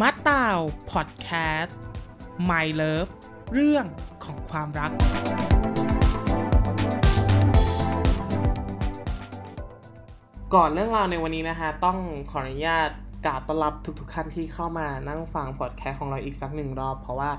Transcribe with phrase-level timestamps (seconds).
[0.00, 0.58] มัดตาว
[0.90, 1.28] พอดแค
[1.60, 1.78] สต์
[2.50, 3.10] My Love
[3.52, 3.86] เรื่อง
[4.24, 4.90] ของความรัก
[10.54, 11.98] ก่อนเรื่องราวในวันนี้นะคะต้อง
[12.30, 12.90] ขออนุญาต
[13.26, 17.30] กราบต้อนรับทุกๆท่านที่เข้ามานั่งฟังพอดแคสต์ของเราอีกสักหนึ่งรอบ เพราะว่า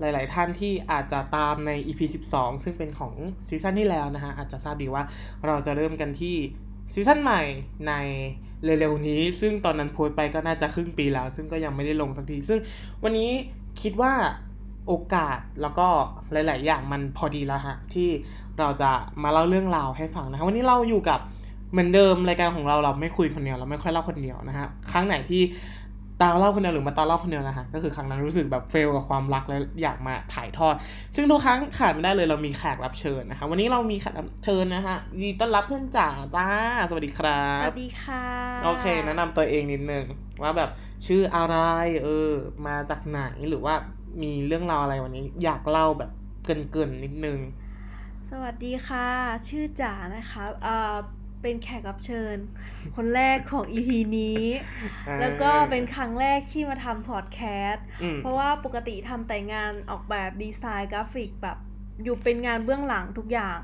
[0.00, 2.00] หลาย ๆ ท่านที่อาจจะตามใน EP
[2.32, 3.12] 12 ซึ่งเป็นของ
[3.48, 5.02] ซีซั่นที่แล้วนะคะอาจจะทราบดีว่า
[5.46, 6.36] เราจะเริ่มกันที่
[6.92, 7.42] ซีซั่นใหม่
[7.88, 7.92] ใน
[8.64, 12.58] เร็วๆนี้ ซึ่งตอนนั้นโพสไปก็น่าจะครึ่งปีแล้ว ซึ่งก็ยังไม่ได้ลงสักที ซึ่ง
[13.02, 13.30] วันนี้
[13.82, 14.12] คิดว่า
[14.86, 15.88] โอกาสแล้วก็
[16.32, 18.08] หลาย ๆ อย่างมันพอดีแล้วฮะ ที่
[18.58, 18.90] เราจะ
[19.22, 21.20] มาเล่าเรื่องราวให้ฟังนะคะวันนี้เราอยู่กับ
[21.72, 25.42] เหมือนเดิมรายการของเราเราไม่คุยคนเดียวเราไม่ค่อยเล่าคนเดียวนะฮะครั้งไหนที่
[26.20, 30.74] ตาเล่าคนเดียวหรือมาตาเล่าคนเดียวนะฮะก็คือครั้งนั้นรู้สึกแบบเฟลกับความรักแล้วอยากมาถ่ายทอด
[31.16, 36.48] ซึ่งทุกครั้งขาดไม่ได้เลยเรามีแขกรับเชิญนะคะ วันนี้เรามีแขกรับเชิญนะฮะยินดีต้อนรับเพื่อนจ๋าจ้า
[36.88, 38.24] สวัสดีครัสบวัสดีค่ะ
[38.64, 40.04] โอเคแนะนำตัวเองนิดนึง
[40.42, 40.70] ว่าแบบ
[41.06, 41.56] ชื่ออะไร
[42.04, 42.32] เออ
[42.66, 43.74] มาจากไหนหรือว่า
[44.22, 46.10] มีเรื่องราวอะไรวันนี้ อยากเล่าแบบ
[46.44, 47.38] เกินๆนิดนึง
[48.30, 49.08] สวัสดีค่ะ
[49.48, 50.96] ชื่อจ๋านะคะเอ่อ
[51.42, 52.36] เป็นแขกรับเชิญ
[52.96, 54.44] คนแรกของ EP นี้
[55.20, 61.56] แล้วก็เป็นครั้งแรกที่มาทำพอดแคสต์อืมเพราะว่าปกติทำแต่งานออกแบบดีไซน์กราฟิกแบบ
[62.02, 63.58] อยู่เป็นงานเบื้องหลังทุกอย่าง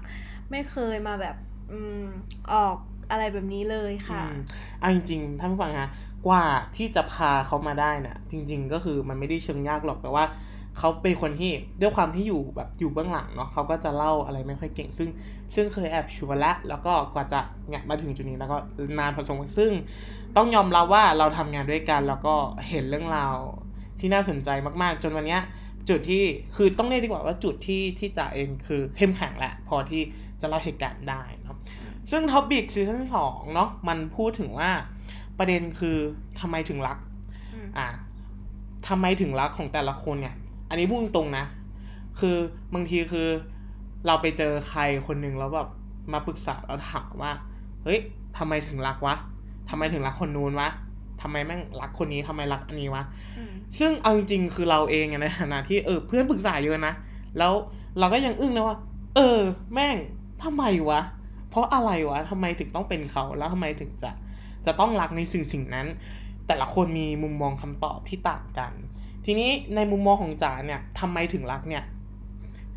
[0.50, 1.36] ไม่เคยมาแบบ
[1.72, 2.04] อืม
[2.52, 2.76] ออก
[3.10, 4.36] อะไรแบบนี้เลยค่ะอืม
[4.78, 5.90] เอาจริงๆท่านผู้ฟังฮะ
[6.26, 6.44] กว่า
[6.76, 10.24] ที่จะพาเขามาได้น่ะ จริง ๆ ก็คือมันไม่ได้เชิงยากหรอกแต่ว่า
[10.78, 15.08] เขาเป็นคนที่ด้วยความที่อยู่แบบอยู่เบื้องหลังเนาะเขาก็จะเล่าอะไรไม่ค่อยเก่ง ซึ่ง
[15.54, 18.56] ซึ่งเคยแอบชวนละแล้วก็กว่าจะเนี่ยมาถึงจุดนี้แล้วก็
[18.98, 19.70] นานพอสมควรซึ่ง
[20.36, 22.34] ต้องยอมรับว่าเราทำงานด้วยกัน แล้วก็
[22.68, 23.36] เห็นเรื่องราว
[24.00, 24.48] ที่น่าสนใจ
[24.82, 25.42] มากๆ จนวันเนี้ย
[25.88, 26.22] จุดที่
[26.56, 30.02] คือต้องเรียกดีกว่าว่าจุดที่ที่จ่าเองคือเข้มแข็งแหละพอที่
[30.40, 31.56] จะเล่าเหตุการณ์ได้เนาะ
[32.10, 34.70] ซึ่ง topic season สองเนาะมันพูดถึงว่า
[35.38, 35.96] ประเด็นคือ
[36.40, 36.98] ทำไมถึงรัก
[37.54, 37.88] อืมอ่า
[38.88, 40.36] ทำไมถึงรักของแต่ละคนเนี่ย
[40.72, 41.44] อันนี้พูดตรงๆนะ
[42.20, 42.36] คือ
[42.74, 43.28] บางทีคือ
[44.06, 45.68] เราไปเจอใครคนหนึ่งแล้วแบบ
[46.12, 47.32] มาปรึกษาแล้วถามว่า
[47.82, 47.98] เฮ้ย
[48.38, 49.14] ทำไมถึงรักวะ
[49.70, 50.68] ทำไมถึงรักคนนู้นวะ
[51.22, 53.02] ทำไมแม่งรักคนนี้ทำไมรักอันนี้วะ
[53.38, 56.92] อืมซึ่งเอาจริงๆคือเราเองอะในฐานะที่เออเพื่อนปรึกษาเยอะนะ
[57.38, 57.52] แล้ว
[57.98, 58.76] เราก็ยังอึ้งนะว่า
[59.16, 59.38] เออ
[59.74, 59.96] แม่ง
[60.44, 61.00] ทำไมวะ
[61.50, 64.10] เพราะอะไรวะทำไมถึงต้องเป็นเขาแล้วทำไมถึงจะ
[64.66, 65.86] จะต้องรักในสิ่งสิ่งนั้น
[66.46, 68.72] แต่ละคนมีมุมมองคำตอบที่ต่างกัน
[69.24, 71.84] ทีนี้ในมุมมองของจ๋าเนี่ยทำไมถึงรักเนี่ย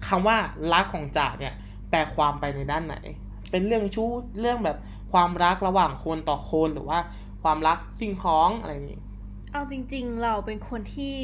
[0.08, 0.38] คำว่า
[0.74, 1.54] รักของจ๋าเนี่ย
[1.90, 2.98] แปลความไปในด้านไหน
[3.52, 4.78] เป็นเรื่องชู้เรื่องแบบ
[5.14, 7.00] ความรักระหว่างคนต่อคนหรือว่า
[7.44, 9.02] ความรักสิ่งของอะไรอย่างนี้
[9.52, 11.18] เอาจริง ๆ เราเป็นคนที่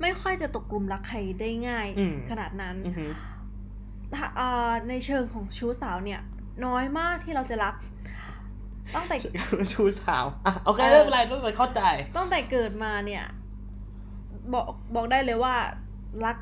[0.00, 3.10] ไม่ค่อยจะตกกลุ่มรักใครได้ง่ายอืมขนาดนั้นอือหือ
[4.14, 6.20] ถ้าเอ่อในเชิงของชู้สาวเนี่ย
[6.66, 7.74] น้อยมากที่เราจะรัก
[8.94, 9.16] ตั้งแต่
[9.72, 11.82] ชูสาวอะโอเคเออเริ่มอะไรรู้ไปเข้าใจ
[12.16, 13.24] ตั้งแต่เกิดมาเนี่ย
[14.54, 15.54] บอกบอกได้เลยว่า
[16.24, 16.36] รัก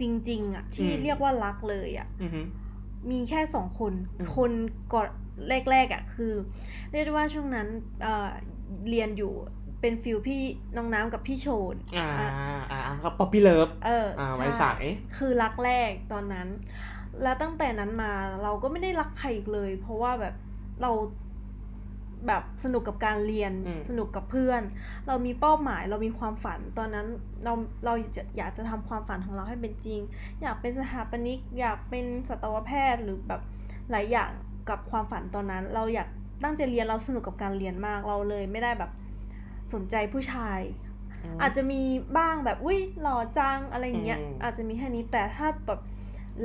[0.00, 2.46] จริง ๆอะที่อืมเรียกว่ารักเลยอะอือหือ
[3.10, 4.50] มีแค่สองคนอืมคน
[4.92, 5.08] ก่อน
[5.70, 6.32] แรกๆอะคือ
[6.92, 7.68] เรียกได้ว่าช่วงนั้น
[8.02, 8.28] เอ่อ
[8.88, 9.32] เรียนอยู่
[9.80, 10.42] เป็น feel พี่
[10.76, 12.30] น้องน้ำกับพี่โชน อ่าอะ
[12.70, 14.64] อ่าก็ puppy love เอออ่าใช่วัยใส
[15.16, 16.48] คือรักแรกตอนนั้น
[17.22, 20.34] แล้วตั้งแต่นั้นมาเราก็ไม่ได้รักใครอีกเลย เพราะว่าแบบ
[20.82, 20.90] เรา
[22.26, 24.62] แบบสนุกกับการเรียนอืมสนุกกับเพื่อน
[25.06, 27.06] เรามีเป้าหมายเรามีความฝันตอนนั้น
[27.44, 27.52] เรา
[27.84, 27.94] เรา
[28.36, 30.00] อยากจะทำความฝันของเราให้เป็นจริง
[30.42, 33.42] อยากเป็นสถาปนิกอยากเป็นสัตวแพทย์หรือแบบ
[33.90, 34.30] หลายอย่าง
[34.68, 36.08] กับความฝันตอนนั้น เราอยาก
[36.42, 38.90] ตั้งใจเรียนเราสนุกกับการเรียนมากเราเลยไม่ได้แบบ
[39.74, 40.60] สนใจผู้ชาย
[41.36, 41.82] มอาจจะมี
[42.16, 45.80] บ้างแบบอุ้ยหล่อจังอะไรอย่างเงี้ยอืมอาจจะมีแค่นี้แต่ถ้าแบบ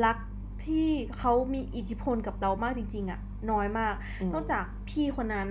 [0.05, 0.17] รัก
[0.65, 3.19] ที่เขามีอิทธิพลกับเรามากจริง ๆอะ
[3.51, 5.49] น้อยมากมนอกจากพี่คนนั้น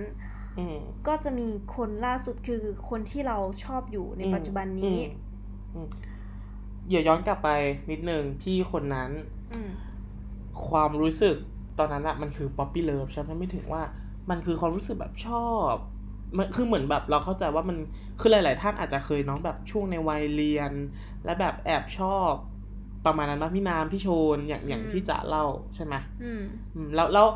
[0.57, 0.77] อืม
[1.07, 5.03] ก็จะมีคนล่าสุดคือคนที่เราชอบอยู่ในอืมปัจจุบันนี้อืม
[5.73, 5.87] อืม
[6.87, 7.49] เดี๋ยวย้อนกลับไป
[7.91, 9.11] นิดนึงพี่คนนั้น
[9.51, 9.69] อืม
[10.67, 11.35] ความรู้สึก
[11.79, 13.81] ตอนนั้นอะมันคือ puppy love ใช่ไหมไม่ถึงว่า
[14.29, 15.73] มันคือความรู้สึกแบบชอบ
[16.37, 17.77] มันคือเหมือนแบบเราเข้าใจว่ามัน
[18.19, 20.73] คือหลาย ๆ ท่านอาจจะเคยเน้องแบบช่วงในวัยเรียน
[21.23, 22.33] และแบบแอบชอบ
[23.05, 25.45] ประมาณนั้นนะพี่น้ำพี่โชนอย่างอย่างอืมที่จะเล่า
[25.75, 26.43] ใช่ไหมอืม
[26.75, 27.27] อืมแล้วแล้ว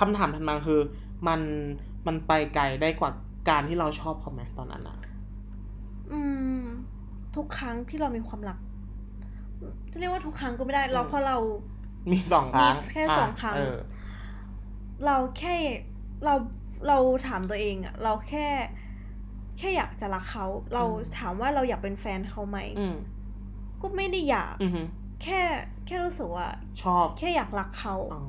[0.00, 0.80] คำถามถัดมาคือ
[1.28, 1.40] มัน
[2.06, 3.10] มันไปไกลได้กว่า
[3.48, 4.98] การที่เราชอบเขาไหมตอนนั้นอะ
[6.12, 6.20] อื
[6.62, 6.64] ม
[7.36, 8.58] ทุกครั้งที่เรามีความรัก
[9.90, 11.38] จะเรียกว่าทุกครั้งก็ไม่ได้เราเพราะเรา
[12.12, 13.76] มีสองครั้งมีแค่สองครั้งเออ
[15.06, 15.56] เราแค่
[16.24, 16.34] เรา
[16.88, 18.46] เราถามตัวเองอะเราแค่
[19.58, 20.84] แค่อยากจะรักเขา เรา
[21.18, 22.96] ถามว่าเราอยากเป็นแฟนเขาไหมอืม
[23.82, 24.82] ก็ไม่ได้อยากอือฮึ
[25.22, 25.40] แค่
[25.86, 26.48] แค่รู้สึกว่า
[26.82, 28.20] ชอบ แค่อยากรักเขา อื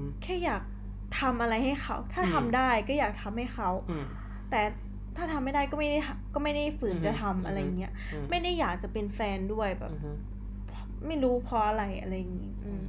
[0.00, 0.62] ม แค่อยาก
[1.20, 4.04] ทำอะไรให้เขา ถ้าอืม ทำได้ก็อยากทำให้เขา อืม
[4.50, 4.60] แต่
[5.16, 10.12] ถ้าทำไม่ได้ก็ไม่ได้ทำก็ไม่ได้ฝืนจะทำอืมอะไรเงี้ย อืมไม่ได้อยากจะเป็นแฟนด้วยแบบ อือฮึ
[11.06, 12.86] ไม่รู้เพราะอะไรอะไรอย่างงี้อืม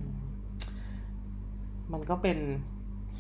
[1.94, 2.38] มันก็เป็น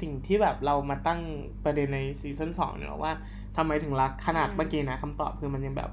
[0.01, 1.21] สิ่งที่แบบเรามาตั้ง
[1.63, 3.13] ประเด็นในซีซั่นสองเนี่ยหรอว่า
[3.57, 5.91] ทำไมถึงรักขนาดอืม เมื่อกี้นะคำตอบคือมันยังแบบ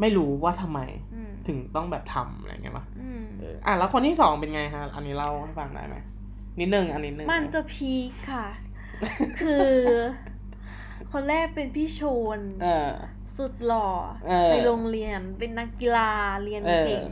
[0.00, 0.80] ไม่รู้ว่าทำไม
[1.14, 2.97] อืม ถึงต้องแบบทำอะไรเงี้ยปะอืม
[3.38, 5.96] เอออะแล้วคนที่สองเป็นไงฮะ อันนี้เล่าให้ฟังได้ไหม
[6.60, 8.46] นิดนึงอันนิดนึงมันจะพีคค่ะ
[9.40, 9.72] คือ
[11.12, 12.00] คนแรกเป็นพี่โช
[12.38, 12.90] นเออ
[13.36, 13.88] สุดหล่อ
[14.28, 16.10] เออในโรงเรียนเป็นนักกีฬา
[16.44, 17.04] เรียนเออเก่ง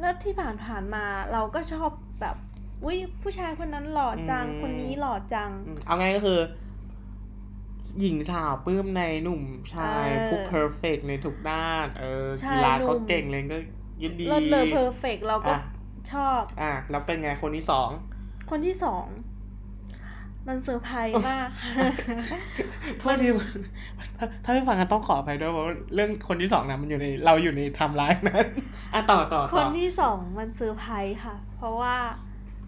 [0.00, 1.90] แล้วที่ผ่านผ่านๆมาเราก็ชอบ
[2.20, 2.36] แบบ
[2.84, 6.40] อุ้ยผู้ชายคนนั้นหล่อจังคนนี้หล่อจังอืมเอาไงก็คือ
[8.00, 9.42] หญิงสาวปลื้มในหนุ่ม
[9.74, 13.58] ชายเออผู้เพอร์เฟกในทุกด้าน เออใช่กีฬาหนุ่ก็มเก่งเลยก็
[14.02, 15.56] ยินดีเลิศเลอเพอร์เฟกเราก็อะ
[16.12, 17.88] ชอบ อะแล้วเป็นไงคนที่สอง
[18.50, 19.06] คนที่สอง
[20.46, 21.72] มันเซอร์ไพรส์มากค่ะ
[22.98, 23.28] โทษที
[24.16, 28.46] ถ้าถ้าไม่ฟังกันต้องขออภัยด้วยเพราะว่าเรื่องคนที่สองนะมันอยู่ในเราอยู่ในไทม์ไลน์นั้น
[28.92, 31.96] อะต่อต่อคต่นอที่สองมันเซอร์ไพรส์ค่ะ เพราะว่า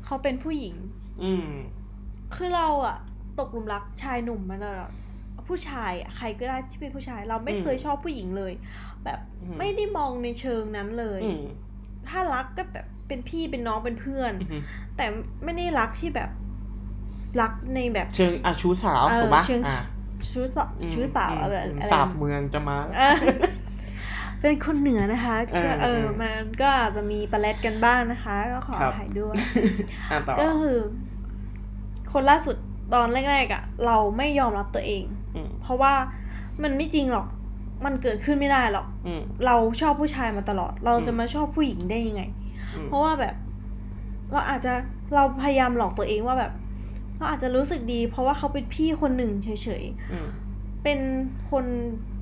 [0.05, 0.75] เขาเป็นผู้หญิง
[1.23, 1.49] อืม
[2.35, 2.97] คือเราอะ
[3.39, 4.93] ตกหลุมรักชายหนุ่มมาตลอด
[5.49, 8.53] ผู้ชายอะใครก็ได้ที่เป็นผู้ชาย เราไม่อืมเคยชอบผู้หญิงเลย
[9.05, 11.45] แบบอืมไม่ได้มองในเชิงนั้นเลยอืม
[12.09, 14.63] ถ้ารักก็แบบเป็นพี่เป็นน้องเป็นเพื่อนอืม
[14.97, 15.05] แต่
[15.45, 16.31] ไม่ได้รักที่แบบ
[17.41, 19.79] รักในแบบเชิงอะชู้สาวเออถูกปะเชิงอะ
[20.31, 23.15] ชู้สาวชู้สาวอะไรมอะไรสาบเมืองจะมาเออ
[24.41, 29.37] เป็นคนเหนือนะคะเออก็เออเออมันก็อาจจะมีปลาแรดกันบ้างนะคะ ก็ขอครัอบภัยด้วย
[30.11, 30.79] อะต่อก็คือ
[32.13, 32.57] คนล่าสุด
[32.95, 35.05] ตอนแรกๆอะ่ะ เราไม่ยอมรับตัวเอง
[35.37, 35.95] อืมเพราะว่า
[36.63, 37.27] มันไม่จริงหรอก
[37.87, 42.23] มันเกิดขึ้นไม่ได้หรอกอืมเราชอบผู้ชายมาตลอด เราจะอืมมาชอบผู้หญิงได้ยังไง
[42.75, 43.35] อืมเพราะว่าแบบ
[44.33, 44.73] เราอาจจะ
[45.15, 46.53] เราพยายามหลอกตัวเองว่าแบบ
[47.17, 49.49] เราอาจจะรู้สึกดี เพราะว่าเขาเป็นพี่คนหนึ่งเฉ
[49.83, 50.99] ยอืมๆเป็น
[51.51, 51.65] คน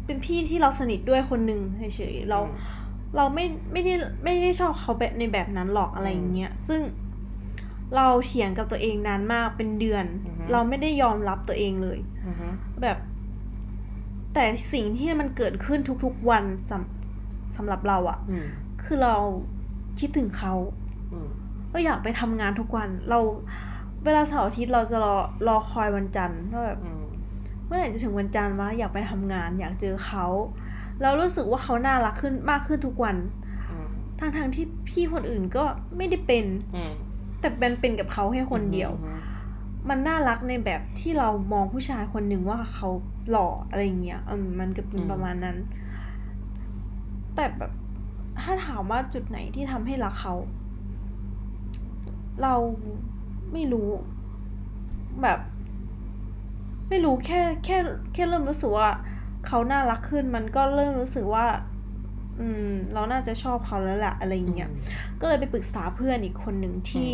[0.07, 2.57] เป็นพี่ที่เราสนิทด้วยคนหนึ่งเฉยๆเราอืม
[3.17, 6.81] เราไม่ไม่ได้ไม่ได้ชอบเขาแบบในแบบนั้นหรอกอะไรอย่างเงี้ยซึ่ง
[7.97, 12.53] เราเถียงกับตัวเองนานมากเป็นเดือนอือฮึเราไม่ได้ยอมรับตัวเองเลยอืม
[12.83, 12.99] แบบ
[14.35, 18.47] แต่สิ่งที่มันเกิดขึ้นทุกๆวันสำสำหรับเราอะอืม
[18.83, 19.17] คือเรา
[20.01, 20.55] คิดถึงเขา
[21.13, 21.29] อืม
[21.73, 23.19] ก็อยากไปทำงานทุกวัน เรา
[24.05, 25.17] เวลาเสาร์อาทิตย์เราจะรอ
[25.49, 27.05] รอคอยวันจันทร์ว่าแบบอืม
[27.67, 30.27] เมื่อไหร่จะถึงวันจันทร์วะอยากไปทำงาน อยากเจอเขา
[31.01, 33.17] แล้วรู้สึกว่าเขาน่ารักขึ้นมากขึ้นทุกวัน
[33.71, 33.87] อืม
[34.19, 35.65] ทั้งทางๆที่พี่คนอื่นก็
[35.97, 36.45] ไม่ได้เป็น
[36.75, 36.93] อืม
[37.41, 39.13] แต่เป็นเป็นกับเขาแค่คนเดียวอื
[39.87, 42.89] มมันน่ารักในแบบที่เรามองผู้ชายคนหนึ่งว่าเขา
[43.31, 45.57] หล่ออะไรเงี้ยอืมมันก็เป็นประมาณนั้น
[47.35, 47.73] แต่แบบ
[48.43, 50.35] ถ้าถามว่าจุดไหนที่ทำให้รักเขา
[52.43, 52.55] เรา
[53.53, 53.89] ไม่รู้
[55.23, 55.39] แบบ
[56.89, 57.79] ไม่รู้แค่แค่
[58.15, 58.89] แค่เริ่มรู้สึกว่า
[59.47, 61.47] เขาน่ารักขึ้นมันก็เริ่มรู้สึกว่า
[62.39, 64.71] อืม เราน่าจะชอบเขาแล้วแหละอะไรเงี้ย
[65.21, 67.11] ก็เลยไปปรึกษาเพื่อนอีกคนหนึ่งที่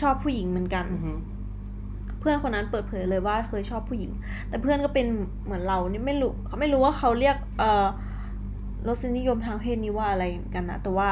[0.00, 1.18] ชอบผู้หญิงเหมือนกันอืมอืม
[2.20, 4.10] เพื่อนคนนั้นเปิดเผยเลยว่าเคยชอบผู้หญิง
[4.48, 5.06] แต่เพื่อนก็เป็น
[5.44, 7.86] เหมือนเรานี่ไม่รู้เขาไม่รู้ว่าเขาเรียกเอ่อ
[8.88, 11.08] รสนิยมทางเพศนี้ว่าอะไรกันนะแต่ว่า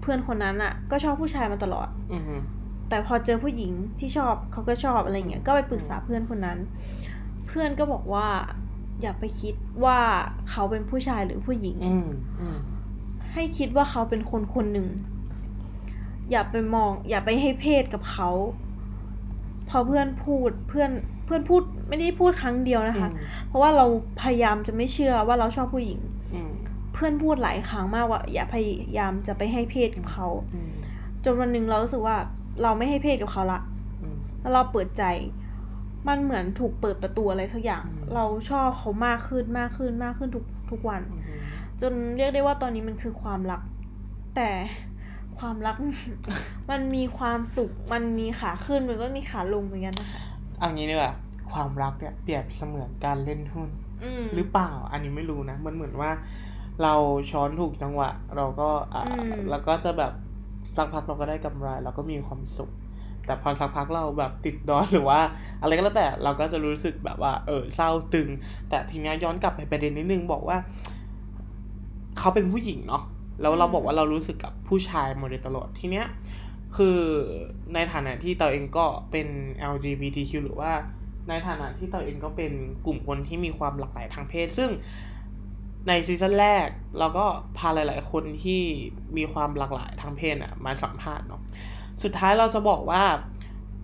[0.00, 2.42] เพื่อนคนนั้นอะก็ชอบผู้ชายมาตลอดอืมอืม
[2.88, 6.58] แต่พอเจอผู้หญิงที่ชอบเขาก็ชอบอะไรเงี้ยก็ไปปรึกษาเพื่อนคนนั้น
[7.46, 8.28] เพื่อนก็บอกว่า
[9.00, 9.98] อย่าไปคิดว่า
[10.50, 12.08] เขาเป็นผู้ชายหรือผู้หญิงอืม
[12.40, 12.58] อืม
[13.32, 14.88] ให้คิดว่าเขาเป็นคนคนหนึ่ง
[16.30, 18.30] อย่าไปมอง อย่าไปให้เพศกับเขา
[19.68, 20.90] พอเพื่อนพูดเพื่อน
[21.24, 23.08] เพื่อนพูดไม่ได้พูดครั้งเดียวนะคะ
[23.48, 23.86] เพราะว่าเรา
[24.22, 26.00] พยายามจะไม่เชื่อว่าเราชอบผู้หญิง
[26.34, 26.50] อืม
[26.92, 30.70] เพื่อนพูดหลายครั้งมากว่า อย่าพยายามจะไปให้เพศกับเขาอืม
[31.24, 32.16] จนวันหนึ่งเรารู้สึกว่า
[32.62, 33.60] เราไม่ให้เพศกับเขาละ
[34.02, 35.04] อืมแล้วเราเปิดใจ
[36.08, 41.40] มันเหมือนถูกเปิดประตูอะไรสักอย่างอืมเราชอบเขามากขึ้นมากขึ้นมากขึ้นทุกทุกวันอืม
[41.80, 43.60] จนเรียกได้ว่าตอนนี้มันคือความรัก
[44.36, 44.50] แต่
[45.40, 45.76] ความรัก
[46.70, 50.20] มันมีความสุข มันมีขาขึ้นมันก็มีขาลงเหมือนกันนะคะ
[50.58, 51.12] เอันนี้ดีกว่า
[51.52, 53.70] ความรักเนี่ยเปรียบเสมือนการเล่นหุ้น
[54.04, 56.10] อืมหรือเปล่า อันนี้ไม่รู้นะ มันเหมือนว่า
[56.82, 56.94] เรา
[57.30, 60.12] ช้อนถูกจังหวะ เราก็อ่าอืมแล้วก็จะแบบ
[60.76, 62.70] สักพักเราก็ได้กำไรเราก็มีความสุข
[63.26, 65.20] แต่พอสักพักเราแบบติดดอนหรือว่า
[65.60, 68.28] อะไรก็แล้วแต่เราก็จะรู้สึกแบบว่า เออเศร้าตึง
[68.68, 70.56] แต่ทีเนี้ยย้อนกลับไปประเด็นนิดนึงบอกว่า
[72.18, 73.02] เขาเป็นผู้หญิงเนาะ
[73.40, 76.06] แล้วเราบอกว่าเรารู้สึกกับผู้ชายมาโดยตลอดทีเนี้ย
[76.76, 76.98] คือ
[77.74, 79.28] ในฐานะที่เตาเองก็เป็น
[79.72, 80.72] LGBTQ หรือว่า
[81.28, 82.52] ในฐานะที่เตาเองก็เป็น
[82.86, 84.70] กลุ่มคนที่มีความหลากหลายทางเพศ ซึ่ง
[85.88, 86.66] ในซีซั่นแรก
[86.98, 87.26] เราก็
[87.58, 88.60] พาหลาย ๆ คนที่
[89.16, 91.40] มีความหลากหลายทางเพศอะมาสัมภาษณ์เนาะ
[92.02, 93.02] สุดท้ายเราจะบอกว่า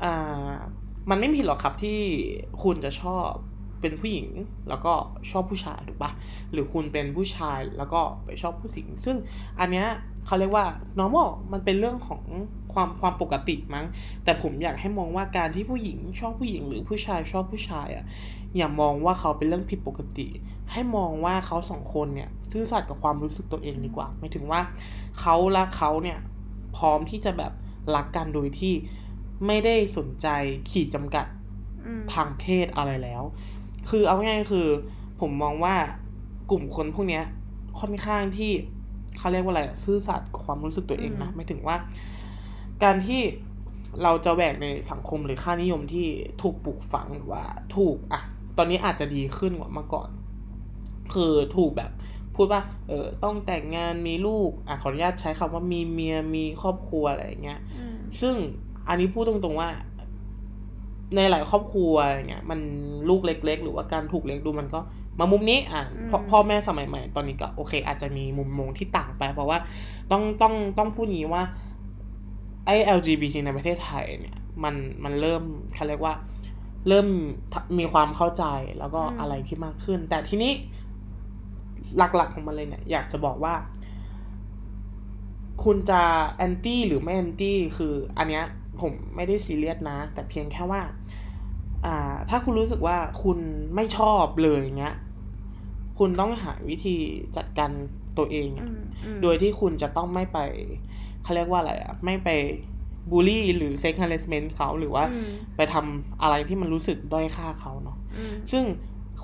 [0.04, 0.50] อ่า
[1.10, 2.00] มันไม่ผิดหรอกครับที่
[2.62, 3.30] คุณจะชอบ
[3.80, 4.28] เป็นผู้หญิง
[4.68, 4.92] แล้วก็
[5.30, 6.12] ชอบผู้ชายถูกปะ
[6.52, 9.16] หรือคุณเป็นผู้ชายแล้วก็ไปชอบผู้หญิง ซึ่ง
[9.60, 9.86] อันเนี้ย
[10.26, 10.66] เขาเรียกว่า
[10.98, 12.22] normal มันเป็นเรื่องของ
[12.72, 13.86] ความความปกติมั้ง
[14.24, 18.04] แต่ผมอยากให้มองว่าการที่ผู้หญิงชอบผู้หญิงหรือผู้ชายชอบผู้ชายอะ่ะ
[18.56, 20.26] อย่ามองว่าเขาเป็นเรื่องผิดปกติ
[20.72, 24.60] ให้มองว่าเขาสองคนเนี่ยซื่อสัตย์กับความรู้สึกตัวเองดีกว่าหมายถึงว่า
[25.20, 26.18] เขาและเขาเนี่ย
[26.76, 27.52] พร้อมที่จะแบบ
[27.94, 28.74] รักกันโดยที่
[29.46, 30.26] ไม่ได้สนใจ
[30.70, 31.26] ขีดจำกัด
[31.86, 33.22] อืมทางเพศอะไรแล้ว
[33.90, 34.66] คือเอาง่ายๆคือ
[35.20, 35.74] ผมมองว่า
[36.50, 37.24] กลุ่มคนพวกเนี้ย
[37.80, 38.52] ค่อนข้างที่
[39.18, 41.76] เขาเรียกว่าอะไรซื่อสัตย์กับความรู้สึกตัวเองนะอืมไม่ถึงว่า
[42.82, 43.20] การที่
[44.02, 46.06] เราจะแบกในสังคมหรือค่านิยมที่
[46.42, 47.44] ถูกปลูกฝังหรือว่า
[47.76, 48.20] ถูกอะ
[48.58, 50.08] ตอนนี้อาจจะดีขึ้นกว่าเมื่อก่อน
[51.14, 51.90] คือถูกแบบ
[52.36, 58.34] พูดว่า เออต้องแต่งงานมีลูก อะขออนุญาตใช้คำว่ามีเมียมีครอบครัวอะไรอย่างเงี้ยอืมซึ่ง
[58.88, 59.68] อันนี้พูดตรงๆว่า
[61.14, 62.60] ในหลายครอบครัวอะไรเงี้ยมัน
[63.08, 64.80] ลูกเล็ก ๆ หรือว่าการถูกเลี้ยงดูมันก็
[65.18, 69.58] มามุมนี้อะพ่อพ่อแม่สมัยใหม่ตอนนี้ก็โอเค อาจจะมีมุมมองที่ต่างไป เพราะว่า
[70.10, 71.42] ต้องต้องต้องพูดงี้ว่า
[72.66, 75.42] ไอ้ LGBT ในประเทศไทยเนี่ยมันมันเริ่ม
[75.74, 76.14] เขาเรียกว่า
[76.88, 77.06] เริ่ม
[77.78, 78.44] มีความเข้าใจ
[78.78, 80.52] แล้วก็อะไรที่มากขึ้น แต่ทีนี้
[81.96, 83.54] หลักๆของมันเลยเนี่ย อยากจะบอกว่า
[85.64, 86.02] คุณจะ
[86.36, 88.44] แอนตี้หรือไม่แอนตี้คืออันเนี้ย
[88.80, 90.82] ผมไม่ได้ซีเรียสนะ แต่เพียงแค่ว่า
[91.84, 93.38] อ่า ถ้าคุณรู้สึกว่าคุณ
[93.74, 94.96] ไม่ชอบเลยเงี้ย
[95.98, 96.96] คุณต้องหาวิธี
[97.36, 97.70] จัดการ
[98.18, 100.38] ตัวเองอือะมอืมโดยที่คุณจะต้องไม่ไป
[101.22, 102.28] เขาเรียกว่าอะไรอะไม่ไป
[103.10, 108.64] บูลลี่หรือเซ็ก a า r เ s เมนต์เขาหรือว่าอืมไปทำอะไรที่มันรู้สึกด้อยค่าเขาเนาะอืมซึ่ง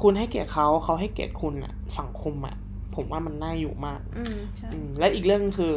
[0.02, 2.56] คุณให้เกียรติเขาเขาให้เกียรติคุณอะสังคมอะ
[2.94, 5.72] ผมว่ามันน่าอยู่มากอืมใช่อืมและอีกเรื่องคือ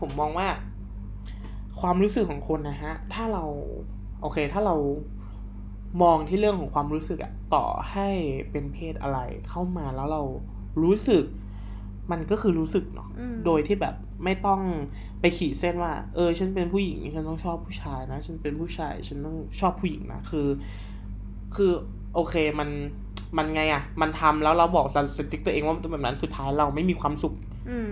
[0.00, 0.48] ผมมองว่า
[1.80, 3.44] ความรู้สึกของคนนะฮะ ถ้าเรา
[4.22, 4.76] โอเค ถ้าเรา
[6.02, 8.08] มองที่เรื่องของความรู้สึกอะต่อให้
[8.50, 9.18] เป็นเพศอะไร
[9.48, 10.22] เข้ามาแล้วเรา
[10.82, 11.24] รู้สึก
[12.10, 14.60] มันก็คือรู้สึกเนาะอืมโดยที่แบบไม่ต้อง
[15.20, 20.48] ไปขีดเส้นว่า เออ ฉันเป็นผู้หญิง ฉันต้องชอบผู้ชายนะ ฉันเป็นผู้ชาย ฉันต้องชอบผู้หญิงนะ คือ
[21.56, 21.70] คือ
[22.14, 22.68] โอเค มัน
[23.38, 27.34] มันไงอะมันทำแล้วเราบอกสติ๊กตัวเองว่ามันเป็นแบบนั้น สุดท้ายเราไม่มีความสุข
[27.70, 27.90] อืม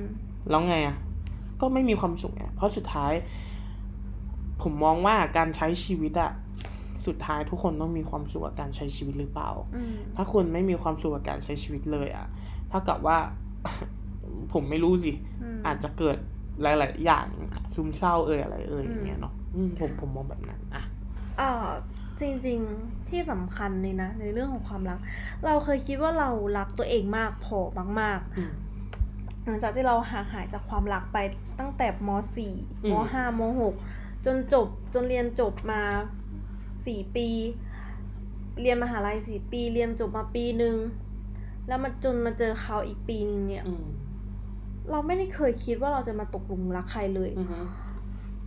[0.50, 0.96] แล้วไงอะ
[1.60, 3.12] ก็ไม่มีความสุขไงเพราะสุดท้าย
[4.62, 6.32] ผมมองว่าการใช้ชีวิตอะ
[7.06, 12.26] สุดท้ายทุกคนต้องมีความสุขกับการใช้ชีวิตหรือเปล่าอืมถ้าคุณไม่มีความสุขกับการใช้ชีวิตเลยอะ
[12.68, 13.18] เท่ากับว่า
[14.52, 15.16] ผมไม่รู้สิม
[15.66, 16.16] อาจจะเกิด
[16.62, 20.82] หลาย ๆ อย่างอะซึมเศร้าเอ่ยอะไรเอ่ยอืมอย่างเงี้ยเนาะอืมผมผมมองแบบนั้นอะ
[21.38, 21.68] เอ่อ
[22.20, 24.98] จริง ๆ ที่สำคัญเลยนะ ในเรื่องของความรัก
[25.44, 27.58] เราเคยคิดว่าเรารักตัวเองมากพอ
[28.00, 31.18] มากอืมๆหลังจากที่เราห่างหายจากความรักไป
[31.58, 33.74] ตั้งแต่ม .4 อืมม .5 ม .6
[34.24, 35.82] จนจบจนเรียนจบมา
[36.86, 37.28] สี่ปี
[38.60, 40.76] เรียนมหาลัยสี่ปี เรียนจบมาปีหนึ่ง
[41.68, 43.86] แล้วมาจนมาเจอเขาอีกปีหนึงเนี่ยอืม
[44.90, 47.60] เราไม่ได้เคยคิดว่าเราจะมาตกหลุมรักใครเลยอือฮึ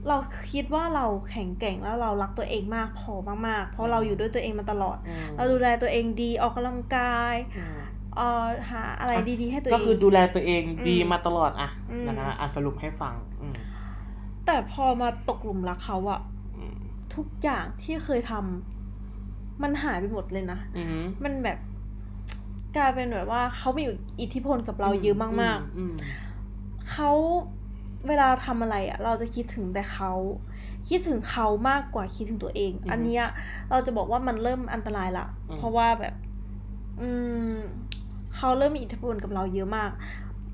[0.08, 0.18] เรา
[0.52, 3.14] คิดว่าเราแข็งแกร่งแล้วเรารักตัวเองมากพอ
[3.48, 7.78] มากๆ เพราะเราอยู่ด้วยตัวเองมาตลอดอืมเราดูแลตัวเองดีออกกำลังกายอืม
[8.16, 13.56] เอ่อหาอะไรดีๆให้ตัวเอง ก็คือดูแลตัวเองดีอืมมาตลอดอะอืมนะคะอะสรุปให้ฟังอืม
[14.48, 16.22] แต่พอมาตกหลุมรักเขาอะ
[16.58, 16.78] อืม
[17.16, 21.58] ทุกอย่างที่เคยทำมันหายไปหมดเลยนะอือฮึมันแบบ
[22.78, 23.84] กลายเป็นแบบว่าเขามี
[24.22, 27.12] อิทธิพลกับเราเยอะมากอืมๆเขา
[28.08, 30.12] เวลาทำอะไรอะเราจะคิดถึงแต่เขา
[30.90, 33.26] คิดถึงเขามากกว่าคิดถึงตัวเอง อันเนี้ย
[33.70, 35.26] เราจะบอกว่ามันเริ่มอันตรายละ
[35.58, 36.14] เพราะว่าแบบ
[37.02, 37.10] อื
[37.54, 37.56] ม
[38.36, 39.92] เขาเริ่มมีอิทธิพลกับเราเยอะมาก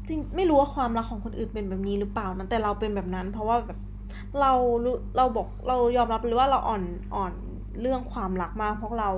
[0.08, 3.80] จริงไม่รู้ว่าความรักของคนอื่นเป็นแบบนี้หรือเปล่านะแต่เราเป็นแบบนั้น เพราะว่าแบบ
[4.42, 4.52] เรา
[4.86, 6.84] รู้เราบอกเรายอมรับเลยว่าเราอ่อน
[7.16, 7.34] อ่อน
[7.82, 9.10] เรื่องความรักมากเพราะเรา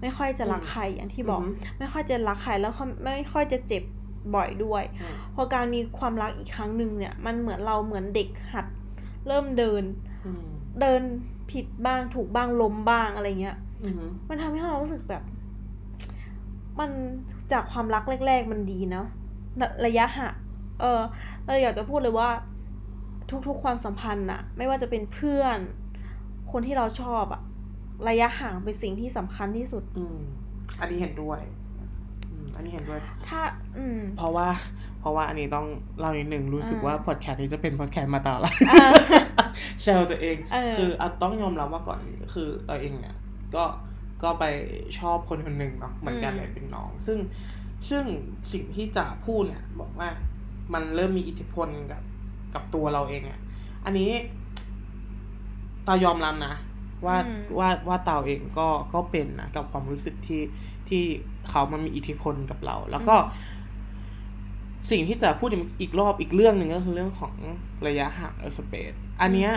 [0.00, 3.82] ไม่ค่อยจะรักใครอย่างที่บอกอืมไม่ค่อยจะรักใครแล้วก็ไม่ค่อยจะเจ็บ
[4.34, 8.66] บ่อยด้วยอืมพอการมีความรักอีกครั้งหนึ่งเนี่ย มันเหมือนเราเหมือนเด็กหัด
[9.28, 9.82] เริ่มเดิน
[10.26, 10.44] อืม
[10.80, 11.02] เดิน
[11.50, 15.22] ผิดบ้างถูกบ้างล้มบ้างอะไรเงี้ยอืมมันทำให้เรารู้สึกแบบ
[16.80, 16.90] มัน
[17.52, 19.06] จากความรักแรก ๆ มันดีนะระ
[19.86, 20.34] ระยะห่าง
[20.80, 21.00] เออ
[21.44, 22.28] เราอยากจะพูดเลยว่า
[23.46, 25.58] ทุกๆความสัมพันธ์อะไม่ว่าจะเป็นเพื่อน
[26.52, 27.42] คนที่เราชอบอะ
[28.08, 30.18] ระยะห่างเป็นสิ่งที่สำคัญที่สุด อืม
[30.80, 31.40] อันนี้เห็นด้วย
[32.30, 33.40] อืมอันนี้เห็นด้วย ถ้า
[33.78, 34.48] อืม เพราะว่า
[35.00, 35.66] เพราะว่าอันนี้ต้อง
[35.98, 38.86] เล่านิดหนึ่งรู้สึกอ่าว่าพอดแคสต์นี้จะเป็นพอดแคสต์มาตลอดอ่า
[39.80, 41.98] เชลตัวเองเออคืออะต้องยอมรับว่าก่อน
[42.34, 43.16] คือตัวเองเนี่ย
[43.54, 43.64] ก็
[44.22, 44.44] ก็ไป
[44.98, 47.18] ชอบคนคนหนึ่งเนาะเหมือนกันเลยเป็นน้อง ซึ่ง
[47.90, 48.04] ซึ่ง
[48.52, 50.08] สิ่งที่จะพูดเนี่ยบอกว่า
[50.74, 52.02] มันเริ่มมีอิทธิพลกับ
[52.54, 53.40] กับตัวเราเองอะ
[53.84, 54.10] อันนี้
[55.86, 56.54] ตายอมรับนะ
[57.06, 60.42] ว่าอืมว่าว่าเตาเองก็ก็เป็นนะกับความรู้สึกที่
[60.88, 61.02] ที่
[61.48, 63.16] เขามันมีอิทธิพลกับเรา แล้วก็
[64.90, 65.48] สิ่งที่จะพูด
[65.80, 67.34] อีกรอบอีกเรื่องหนึ่งก็คือเรื่องของ
[67.86, 69.52] ระยะห่างเออสเปซอันเนี้ย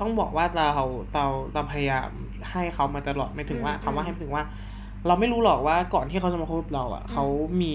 [0.00, 0.68] ต้องบอกว่าเรา
[1.14, 2.08] เราเราพยายาม
[2.50, 4.44] ให้เขามาตลอดไม่ถึงว่าอืมคำว่าให้ไม่ถึงว่า
[5.06, 7.24] เราไม่รู้หรอกว่าก่อนที่เขาจะมาคบกับเราอะอืมเขา
[7.62, 7.72] มี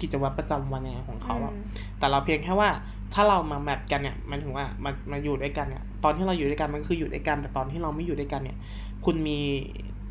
[0.00, 1.64] กิจวัตรประจำวันยังไงของเขาอะอืม
[1.98, 2.70] แต่เราเพียงแค่ว่า
[3.14, 8.58] ถ้าเรามาแมทกันเนี่ยมันถึงว่ามันมาอยู่ด้วยกันเนี่ยตอนที่เราอยู่ด้วยกันมันก็คืออยู่ด้วยกัน แต่ตอนที่เราไม่อยู่ด้วยกันเนี่ย
[9.04, 9.38] คุณมี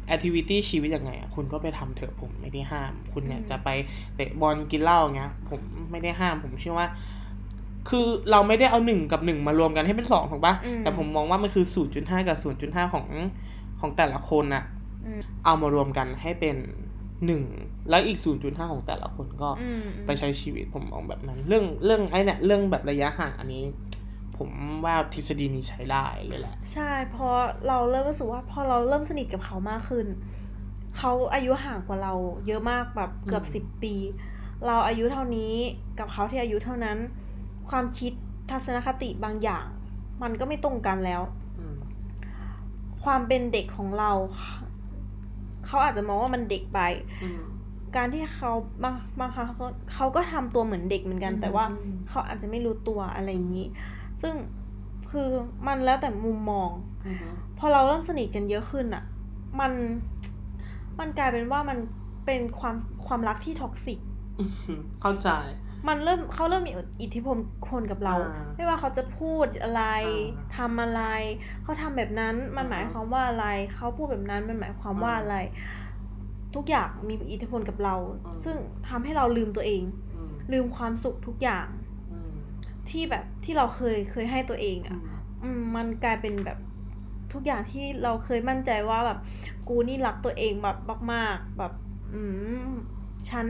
[0.08, 3.70] แอคทิวิตี้ชีวิตยังไงอะคุณก็ไปทำเถอะผมไม่ได้ห้าม คุณเนี่ยอืมจะไป
[4.16, 5.60] เตะบอลกินเหล้าเงี้ยผม
[5.92, 6.88] ไม่ได้ห้ามผมเชื่อว่า
[7.90, 13.06] คือเราไม่ได้เอาหนึ่งกับหนึ่งมารวมกันให้เป็นสองถูกปะอืมแต่ผมมองว่ามันคือศูนย์จุดห้ากับศูนย์จุดห้าของ
[13.80, 14.81] ของแต่ละคนน่ะอืม
[15.46, 16.58] เอามารวมกันให้เป็น
[17.26, 17.44] หนึ่ง
[17.90, 23.64] แล้วอีกศูนย์จุดห้าของแต่ละคนก็อืมไปใช้ชีวิตผมมองแบบนั้น เรื่องเรื่องไอ้เนี่ยเรื่องแบบระยะห่างอันนี้
[24.38, 24.50] ผม
[24.86, 27.36] ว่าทฤษฎีนี้ใช้ได้เลยแหละ ใช่เพราะ
[27.68, 30.08] เราเริ่มรู้สึกว่าพอเราเริ่มสนิทกับเขามากขึ้น
[30.98, 32.14] เขาอายุห่างกว่าเรา
[32.48, 33.96] เยอะมากแบบเกือบอืมสิบปี
[34.66, 35.54] เราอายุเท่านี้
[36.00, 36.98] กับเขาที่อายุเท่านั้น
[37.70, 38.14] ความคิด
[38.52, 39.66] ทัศนคติบางอย่าง
[40.22, 41.22] มันก็ไม่ตรงกันแล้ว
[41.60, 41.78] อืม
[43.04, 44.12] ความเป็นเด็กของเรา
[45.72, 46.80] เขาอาจจะมองว่ามันเด็กไป
[47.24, 47.42] อืม
[47.96, 48.52] การที่เขา
[48.84, 53.68] บางบางครั้งเขาก็เขาก็ทำตัวเหมือนเด็กเหมือนกันอืมแต่ว่าอืมเขาอาจจะไม่รู้ตัวอะไรอย่างนี้
[54.22, 54.34] ซึ่ง
[55.12, 55.30] คือ
[55.68, 56.72] มันแล้วแต่มุมมอง
[57.06, 57.18] อืม
[57.60, 59.04] พอเราเริ่มสนิทกันเยอะขึ้นอะ
[59.60, 59.72] มัน
[61.00, 61.78] มันกลายเป็นว่ามัน
[62.26, 62.76] เป็นความ
[63.06, 64.00] ความรักที่ท็อกซิก
[64.40, 64.46] อื
[64.78, 65.30] มเข้าใจ
[65.88, 67.38] มันเริ่มเขาเริ่มมีอิทธิพล
[67.70, 69.84] คนกับเราอ่าไม่ว่าเขาจะพูดอะไร
[70.38, 71.02] อ่าทำอะไร
[71.64, 75.36] เขาทำแบบนั้นมันอ่าหมายความว่าอะไร เขาพูดแบบนั้นมันหมายความว่าอะไร
[76.56, 77.96] ทุกอย่างมีอิทธิพลกับเรา
[78.26, 78.56] อ่าซึ่ง
[78.90, 79.84] ทำให้เราลืมตัวเอง
[80.16, 81.68] อืมลืมความสุขทุกอย่าง
[82.12, 82.34] อืม
[82.90, 85.06] ที่แบบที่เราเคยเคยให้ตัวเองอือะม
[85.44, 86.58] อืมมันกลายเป็นแบบ
[87.34, 89.20] ทุกอย่างที่เราเคยมั่นใจว่าแบบ
[89.68, 90.78] กูนี่รักตัวเองแบบ
[91.14, 91.74] มากๆแบบ
[92.14, 92.22] อื
[92.70, 92.72] ม
[93.30, 93.48] ฉัน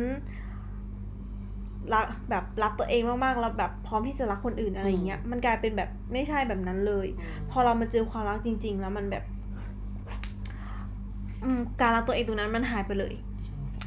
[1.94, 7.08] รักแบบรักตัวเองมากๆแล้วแบบพร้อมที่จะรักคนอื่นอะไรอย่างเงี้ยมันกลายเป็นแบบไม่ใช่แบบนั้นเลย
[7.52, 9.24] พอเรามาเจอความรักจริง ๆ แล้วมันแบบ
[11.44, 13.14] อืมการรักตัวเองตรงนั้นมันหายไปเลย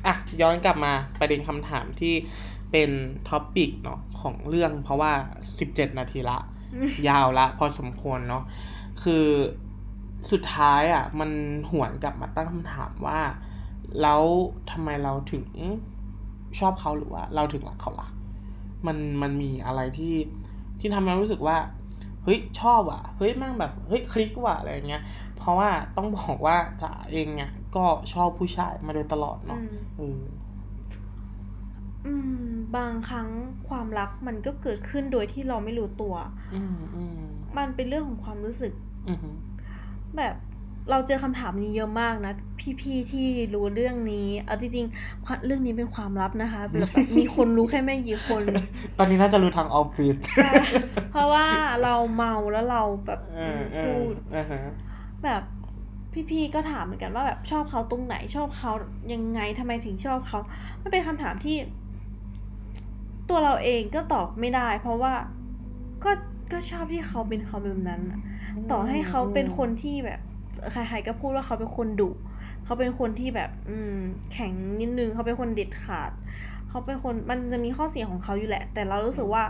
[0.07, 2.15] อะย้อนกลับมาประเด็นคำถามที่
[2.71, 2.91] เป็น
[3.29, 5.13] topic เนาะของเรื่องเพราะว่า
[5.59, 6.39] 17 นาทีละ
[6.75, 8.43] อืมยาวละ พอสมควรเนาะ
[9.03, 9.27] คือ
[10.31, 11.31] สุดท้ายอะ มัน
[11.71, 13.21] หวนกลับมาตั้งคำถามว่า
[14.03, 14.23] แล้ว
[14.71, 15.45] ทำไมเราถึง
[16.61, 18.09] ชอบเขาหรือว่า เราถึงรักเขาล่ะ
[18.87, 20.15] มันมันมีอะไรที่
[20.81, 21.57] ที่ทำให้เรารู้สึกว่า
[22.25, 25.03] เฮ้ยชอบอะเฮ้ยแม่งแบบเฮ้ยคลิกว่ะอะไรอย่างเงี้ย
[25.37, 30.23] เพราะว่าต้องบอกว่าจ๋าเองเนี่ยก็ชอบผู้ชายมาโดยตลอดเนาะอืมเออ
[32.07, 32.15] อื
[32.45, 33.29] ม บางครั้ง
[33.69, 36.15] ความรักมันก็เกิดขึ้นโดยที่เราไม่รู้ตัว
[36.55, 37.23] อืมอืม
[37.59, 38.73] มันเป็นเรื่องของความรู้สึก
[39.09, 39.31] อืมฮึ
[40.17, 40.35] แบบ
[40.91, 42.33] เราเจอคำถามนี้เยอะมากนะ
[42.81, 48.43] พี่ๆที่รู้เรื่องนี้ เอาจริงๆความเรื่องนี้เป็นความลับนะคะแบบแบบมีคนรู้แค่ไม่กี่คน
[48.99, 50.53] ตอนนี้น่าจะรู้ทางออฟฟิศใช่
[51.11, 51.47] เพราะว่า
[51.83, 54.63] เราเมาแล้วเราแบบเออเอพูอดอ่าฮะ
[55.25, 55.43] แบบ
[56.31, 58.73] พี่ๆก็ถามเหมือนกันว่าแบบชอบเขาตรงไหนชอบเขา
[59.13, 60.39] ยังไงทำไมถึงชอบเขา
[60.83, 61.57] มันเป็นคำถามที่
[63.29, 65.15] ตัวเราเองก็ตอบไม่ได้ เพราะว่า
[66.05, 66.11] ก็
[66.53, 68.21] ก็ชอบที่เขาเป็นเขาแบบนั้นอะ
[68.71, 70.21] ต่อให้เขาเป็นคนที่แบบ
[70.73, 72.11] ใครๆก็พูดว่าเขาเป็นคนดุ
[72.65, 73.97] เขาเป็นคนที่แบบ อืม
[74.33, 76.11] แข็งนิดนึงเขาเป็นคนเด็ดขาด
[76.69, 79.45] เขาเป็นคนมันจะมีข้อเสียของเขาอยู่แหละ แต่เรารู้สึกว่า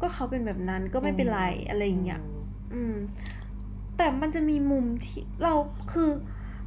[0.00, 2.20] ก็เขาเป็นแบบนั้นก็ไม่เป็นไรอะไรอย่างเงี้ย
[2.72, 2.94] อืม
[3.96, 5.52] แต่มันจะมีมุมที่เรา
[5.92, 6.10] คือ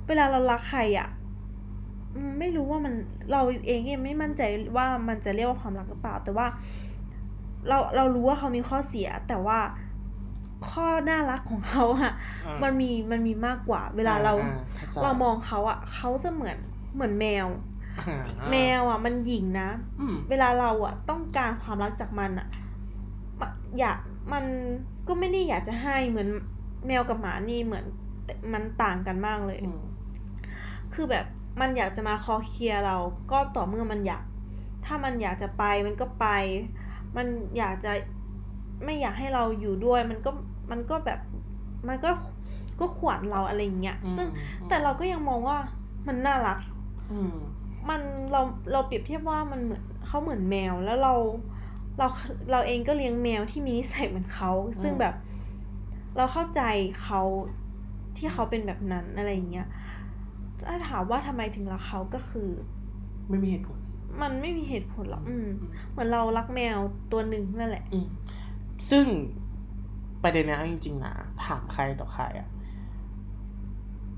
[0.08, 1.08] เวลาเรารักใครอะ่ะ
[2.15, 2.93] อืมไม่รู้ว่ามัน
[3.32, 4.41] เราเองยังไม่มั่นใจ
[4.78, 6.47] ว่ามันจะเรียกว่าความรักหรือเปล่า แต่ว่า
[7.67, 9.60] เราเรารู้ว่าเขามีข้อเสีย แต่ว่า
[10.70, 12.12] ข้อน่ารักของเขาอะ
[12.46, 16.58] อ่ามันมีมันมีมากกว่า เวลาเราอ่ข้ใจเรามองเขาอะเขาจะเหมือน
[16.93, 17.48] เหมือนแมว
[18.00, 22.48] อ่าแมวอะมันหยิ่งนะอืมเวลาเราอะต้องการความรักจากมันอะ
[23.39, 23.98] มะอยาก
[24.34, 24.46] มัน
[25.08, 26.30] ก็ไม่ได้อยากจะให้เหมือน
[26.88, 27.86] แมวกับหมานี่เหมือน
[28.26, 29.82] แต่มันต่างกันมากเลยอืม
[30.93, 31.26] คือแบบ
[31.62, 32.98] มันอยากจะมาคอเคลียร์เรา
[33.32, 34.24] ก็ต่อเมื่อมันอยาก
[34.86, 36.28] ถ้ามันอยากจะไปมันก็ไป
[37.17, 37.91] มันอยากจะ
[38.86, 40.32] ไม่อยากให้เราอยู่ด้วย มันก็
[40.72, 41.20] มันก็แบบ
[41.88, 42.12] มันก็
[42.80, 44.28] ก็ขวานเราอะไรอย่างเงี้ยซึ่ง
[44.70, 45.58] แต่เราก็ยังมองว่า
[46.08, 46.60] มันน่ารัก
[47.12, 47.36] อืม
[47.90, 48.02] มัน
[48.32, 51.14] เราเราเปรียบเทียบว่ามันเหมือนเขาเหมือนแมวแล้วเรา
[51.98, 52.08] เรา
[52.52, 54.52] เราเองก็เลี้ยงแมวที่มีนิสัยเหมือนเขา
[54.82, 55.16] ซึ่งแบบ
[56.18, 56.62] เราเข้าใจ
[57.04, 57.22] เขา
[58.18, 59.68] ที่เขาเป็นแบบนั้นอะไรอย่างเงี้ย
[60.66, 62.50] ถ้าถามว่าทำไมถึงรักเขาก็คือ
[63.30, 63.78] ไม่มีเหตุผล
[64.22, 65.48] มันไม่มีเหตุผลหรอกอืม
[65.92, 66.78] เหมือนเรารักแมว
[67.12, 68.08] ตัวหนึ่งนั่นแหละอืม
[68.92, 69.06] ซึ่ง
[70.24, 71.14] ประเด็นเนี้ยเอาจริงๆนะ
[71.46, 72.50] ถามใครต่อใครอะ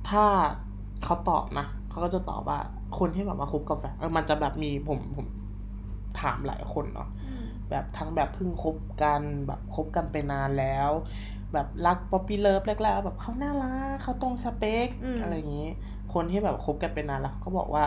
[0.10, 0.24] ถ้า
[1.04, 2.60] เขาตอบนะเขาก็จะตอบว่า
[2.98, 5.26] คนที่แบบมาคบกับแฟนเออมันจะแบบมีผมผม
[6.22, 10.90] ถามหลายคนเนาะอืมแบบทั้งแบบเพิ่งคบกันแบบคบกันไปนานแล้ว
[11.54, 15.70] แบบรัก puppy love แรกๆแบบเขาน่ารักเขาตรงสเปคอืมอะไรอย่างนี้
[16.14, 17.86] คนที่แบบคบกันไปนานแล้วเขาก็บอกว่า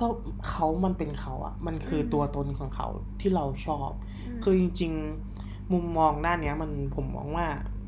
[0.00, 0.06] ก็
[0.48, 2.88] เขามันเป็นเขาอะมันคือตัวตนของเขา
[3.20, 3.90] ที่เราชอบ
[4.38, 5.37] มคือจริง ๆ
[5.72, 7.46] มุมมองด้านเนี้ยมันผมมองว่า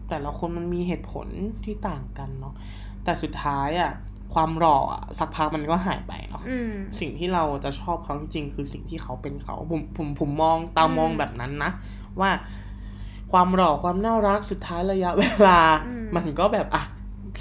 [0.09, 1.27] แต่ละคนมันมีเหตุผล
[1.65, 2.55] ที่ต่างกันเนาะ
[3.05, 3.93] แต่สุดท้ายอะ
[4.35, 11.71] ความหล่ออะสักพักมันก็หายไปเนาะอืมสิ่งที่เราจะชอบเขาจริงๆคือสิ่งที่เขาเป็นเขาผมผมผมมองตามมองอืมแบบนั้นนะ
[12.21, 12.31] ว่า
[13.33, 16.83] ความหล่อความน่ารักสุดท้ายระยะเวลาอืมมันก็แบบอะ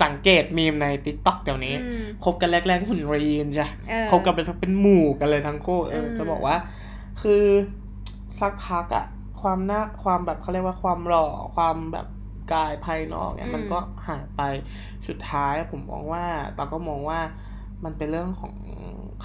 [0.04, 6.56] สังเกตมีมในติ๊กต็อกเดี๋ยวนี้อืมคบกันแรกๆหุ่นรีนจ้ะเออคบกันเป็นสักเป็นหมู่กันเลยทั้งคู่เอออมจะบอกว่า
[7.22, 7.44] คือ
[8.40, 9.06] สักพักอะ
[9.42, 12.08] ความน่าความแบบเขาเรียกว่าความหล่อความแบบ
[12.54, 14.42] กายภายนอกเนี่ยมันก็หายไป
[15.08, 16.26] สุดท้ายผมมองว่า
[16.58, 17.20] ตาก็มองว่า
[17.84, 18.56] มันเป็นเรื่องของ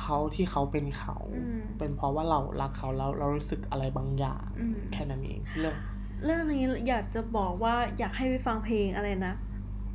[0.01, 5.77] เขาที่เขาเป็นเขาอืมเป็นเพราะว่าเรารักเขาแล้วเรารู้สึกอะไรบางอย่างอืมแค่นั้นเองเรื่อง
[6.25, 9.35] เรื่องนี้อยากจะบอกว่าอยากให้ไปฟังเพลงอะไรนะ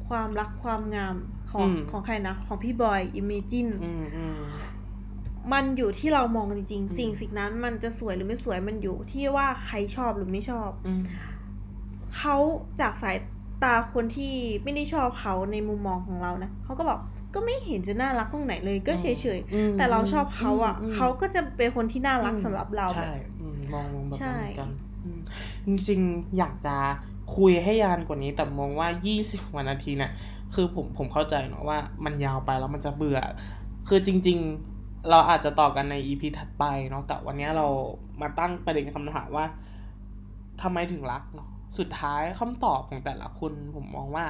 [0.08, 1.16] ความรักความงาม
[1.52, 4.40] ของอืมของใครนะ ของพี่บอย Imagine อืมอืม
[5.54, 11.02] มันอยู่ที่เรามองจริงอืมๆสิ่งสิ่งนั้นมันจะสวยหรือไม่สวยมันอยู่ที่ว่าใครชอบหรือไม่ชอบอืม
[12.18, 12.36] เขา
[12.82, 13.18] จากสาย
[13.64, 14.34] ตาคนที่
[14.64, 17.00] ไม่ได้ชอบเขาในมุมมองของเรานะเขาก็บอก
[17.34, 24.70] ก็ไม่เห็นจะน่ารักตรงไหนเลย ก็เฉยอืมๆแต่เราชอบเขาอะมมเขาก็จะเป็นคนที่น่ารักอืมสำหรับเราใช่อืมมองมองแบบใช่นั้นเหมือนกัน
[25.04, 25.20] อืม
[25.68, 26.76] จริงๆอยากจะ
[27.36, 30.12] คุยให้ยาวกว่านี้แต่มองว่า 20กว่านาทีเนี่ย
[30.54, 33.20] คือผมผมเข้าใจเนาะว่ามันยาวไปแล้วมันจะเบื่อ
[33.88, 34.79] คือจริง ๆ
[35.10, 37.68] เราอาจจะต่อกันใน EP ถัดไปเนาะแต่วันนี้เรา
[38.22, 39.46] มาตั้งประเด็นคำถามว่า
[40.62, 44.26] ทำไมถึงรักเนาะสุดท้ายคำตอบของแต่ละคนผมมองว่า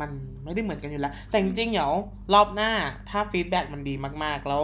[0.00, 0.10] มัน
[0.44, 1.92] ไม่ได้เหมือนกันอยู่แล้ว แต่จริงๆเดี๋ยว
[2.34, 2.70] รอบหน้า
[3.10, 4.62] ถ้า feedback มันดีมากๆ แล้ว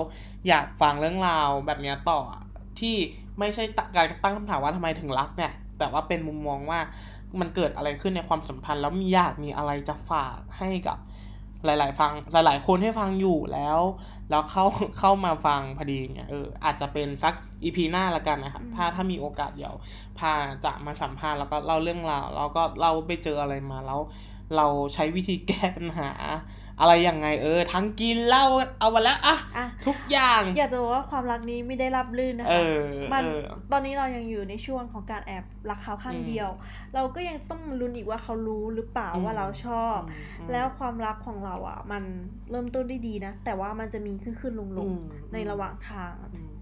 [0.48, 2.20] อยากฟังเรื่องราวแบบนี้ต่อ
[2.80, 2.96] ที่
[3.38, 3.64] ไม่ใช่
[3.96, 6.80] การตั้งคำถามว่าทำไมถึงรักเนี่ย แต่ว่าเป็นมุมมองว่า
[7.40, 10.98] มันเกิดอะไรขึ้นในความสัมพันธ์ แล้วมีอยากมีอะไรจะฝากให้กับ
[11.64, 13.80] หลาย ๆ ฟังหลาย ๆ คนให้ฟังอยู่แล้ว
[14.30, 14.64] แล้วเข้า
[14.98, 19.74] เข้ามาฟังพอดีเนี่ยเอออาจจะเป็นสักอีพีหน้าละกันนะครับอืมถ้าถ้ามีโอกาสเดี๋ยว
[20.18, 20.32] พา
[20.64, 24.00] จะมาสัมภาษณ์แล้วก็เล่าเรื่องราวแล้วก็เราไปเจออะไรมาแล้ว
[24.56, 26.10] เราใช้วิธีแก้ปัญหา
[26.80, 28.44] อะไรยังไงเออ ทั้งกินเหล้า
[28.80, 36.48] เอามาแล้วอะอะ ทุกอย่าง อยากจะบอกว่าความรักนี้ไม่ได้รับลื่นนะคะเออมันเออ ตอนนี้เรายังอยู่ในช่วงของการแอบรักเขาข้างอืมเดียว
[36.94, 39.98] เราก็ยังต้องลุ้นอีกว่าเขารู้หรือเปล่าอืม ว่าเราชอบ
[40.40, 42.02] อืมแล้วความรักของเราอะ มัน
[42.50, 44.98] เริ่มต้นได้ดีนะ แต่ว่ามันจะมีขึ้นขึ้นลงลอืงม
[45.32, 46.52] ในระหว่างทาง อืม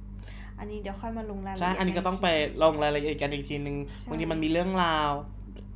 [0.59, 2.27] อันนี้เดี๋ยวค่อยมาลงรายละใช่เอียดอันนี้ก็ต้องไป
[2.63, 5.11] ลงรายละเอียดกันอีกทีนึงใช่ บางทีมันมีเรื่องราว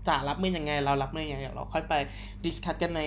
[0.09, 1.95] จะรับมือยังไง เรารับมือยังไงเดี๋ยวเราค่อยไป
[2.45, 3.03] ดิสคัทกันใน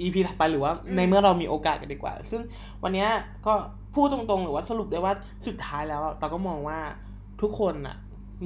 [0.00, 2.40] EP ถัดไปหรือว่าในเมื่อเรามีโอกาสกันดีกว่า ซึ่ง
[2.82, 3.08] วันเนี้ย
[3.46, 3.52] ก็
[3.94, 5.14] พูดตรงๆ หรือว่าสรุปได้ว่า
[5.46, 6.78] สุดท้ายแล้วอะเราก็มองว่า
[7.40, 7.96] ทุกคนน่ะ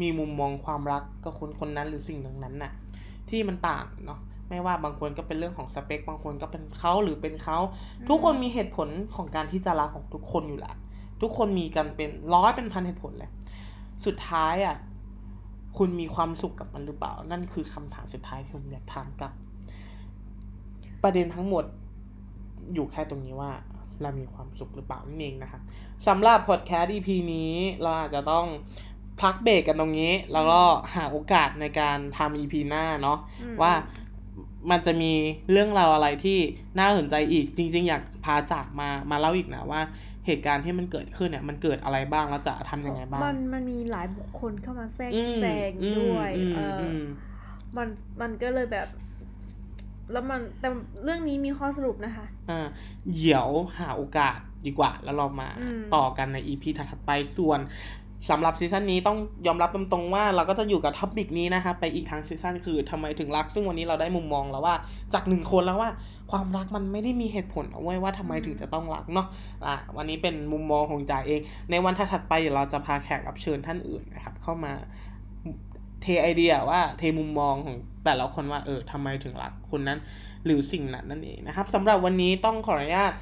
[0.00, 2.72] มีมุมมองความรักกับคนคนนั้นหรือสิ่งนั้นน่ะ
[3.28, 7.58] ที่มันต่างเนาะไม่ว่าบางคนก็เป็นเรื่องของสเปค บางคนก็เป็นเขาหรือเป็นเขา
[8.08, 10.76] ทุกคนมีเหตุผลของการที่จะรักของทุกคนอยู่แล้ว
[11.22, 13.30] ทุกคนมีกันเป็นร้อยเป็นพันเหตุผลเลย
[14.06, 14.76] สุดท้ายอะ
[15.78, 19.32] คุณมีความสุขกับมันหรือเปล่า นั่นคือคำถามสุดท้ายที่ผมอยากถามกลับ
[21.02, 21.64] ประเด็นทั้งหมด
[22.74, 23.52] อยู่แค่ตรงนี้ว่า
[24.02, 25.62] เรามีความสุขหรือเปล่านั่นเองนะครับ
[26.08, 28.46] สำหรับพอดแคสต์ EP นี้เราอาจจะต้อง
[29.22, 30.62] พักเบรกกันตรงนี้ แล้วก็
[30.94, 33.72] หาโอกาสในการทำ EP หน้าเนาะอืมว่า
[34.70, 35.12] มันจะมี
[35.50, 36.38] เรื่องราวอะไรที่
[36.78, 39.80] น่าสนใจอีกจริง ๆ อยากพาจ๋ามามาเล่าอีกนะว่า
[40.26, 47.04] เหตุการณ์ที่มันเกิดขึ้นเนี่ยมันเกิดอะไรบ้างแล้วจะทำยังไงบ้าง มันมันมีหลายบุคคลเข้ามาแทรกอืมแซงอืมด้วยอืมเอออม
[47.76, 47.88] มัน
[48.20, 48.88] มันก็เลยแบบ
[50.12, 50.68] แล้วมันแต่
[51.04, 52.66] เรื่องนี้มีข้อสรุปนะคะอ่า
[53.14, 53.48] เดี๋ยว
[53.78, 57.60] หาโอกาสดีกว่า แล้วเรามาอืมต่อกันใน EP ถัดๆไปส่วน
[58.30, 64.74] สำหรับ season นี้ต้องยอมรับตรงๆว่าเราก็จะอยู่กับ topic นี้นะครับไปอีกทั้ง season คือทำไมถึงรัก ซึ่งวันนี้เราได้มุมมองแล้วว่า
[65.14, 65.90] จากหนึ่งคนแล้วว่า
[66.30, 69.26] ความรักมันไม่ได้มีเหตุผลเอาไว้ว่าทำไมถึงจะต้องรักเนาะ
[69.66, 74.72] อะวันนี้เป็นมุมมองของจ่าเอง ในวันถัดๆไปเดี๋ยวเราจะพาแขกรับเชิญท่านอื่นนะครับเข้ามา
[76.02, 79.98] เทไอเดียว่าเทมุมมองของแต่ละคนว่าเออทำไมถึงรักคนนั้น
[80.44, 83.12] หรือสิ่งนั้นนั่นเองนะครับสำหรับวันนี้ต้องขออนุญาต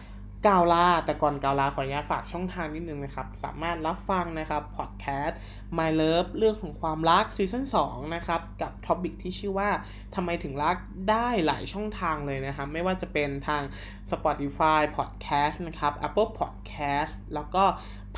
[0.46, 5.38] กาวลาแต่ก่อนกาวลาขออนุญาตฝากช่องทางนิดนึงนะครับ สามารถรับฟังนะครับพอดแคสต์
[5.78, 9.70] My Love เรื่องของความรักซีซั่น2นะครับกับ topic ที่ชื่อว่า
[10.14, 10.76] ทำไมถึงรัก
[11.10, 13.62] ได้หลายช่องทางเลยนะครับ ไม่ว่าจะเป็นทาง
[14.10, 17.64] Spotify Podcast นะครับ Apple Podcast แล้วก็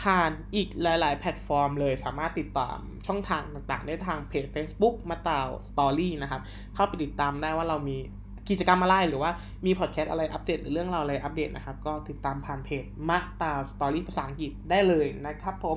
[0.01, 6.43] ผ่านอีกหลาย ๆ แพลตฟอร์มเลยสามารถติดตามช่องทางต่างๆ ได้ทางเพจ Facebook มาตาวสตอรี่นะครับ
[6.75, 7.99] เข้าไปติดตามได้ว่าเรามี
[8.49, 9.31] กิจกรรมอะไรหรือว่า
[9.67, 15.77] มีพอดแคสต์อะไรอัปเดตหรือเรื่องราวอะไรอัปเดตนะครับ ก็ติดตามผ่านเพจมะตาสตอรี่ภาษาอังกฤษได้เลยนะครับผม